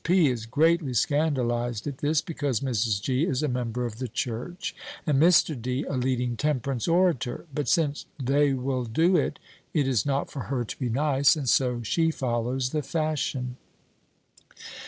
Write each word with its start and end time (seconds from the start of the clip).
P. 0.03 0.31
is 0.31 0.47
greatly 0.47 0.95
scandalized 0.95 1.85
at 1.85 1.99
this, 1.99 2.21
because 2.23 2.61
Mrs. 2.61 2.99
G. 3.03 3.23
is 3.23 3.43
a 3.43 3.47
member 3.47 3.85
of 3.85 3.99
the 3.99 4.07
church, 4.07 4.75
and 5.05 5.21
Mr. 5.21 5.53
D. 5.55 5.83
a 5.83 5.93
leading 5.95 6.35
temperance 6.35 6.87
orator; 6.87 7.45
but 7.53 7.67
since 7.67 8.07
they 8.19 8.51
will 8.53 8.85
do 8.85 9.15
it, 9.15 9.37
it 9.75 9.87
is 9.87 10.03
not 10.03 10.31
for 10.31 10.45
her 10.49 10.63
to 10.65 10.79
be 10.79 10.89
nice, 10.89 11.35
and 11.35 11.47
so 11.47 11.83
she 11.83 12.09
follows 12.09 12.71
the 12.71 12.81
fashion. 12.81 13.57